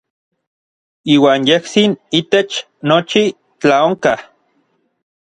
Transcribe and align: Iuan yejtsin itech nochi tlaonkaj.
Iuan 1.15 1.41
yejtsin 1.47 1.91
itech 2.19 2.53
nochi 2.87 3.23
tlaonkaj. 3.59 4.19